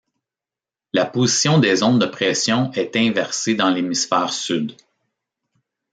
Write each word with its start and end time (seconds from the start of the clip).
La 0.93 1.05
position 1.05 1.59
des 1.59 1.75
zones 1.75 1.99
de 1.99 2.07
pressions 2.07 2.71
est 2.71 2.95
inversée 2.95 3.53
dans 3.53 3.69
l'hémisphère 3.69 4.33
sud. 4.33 4.75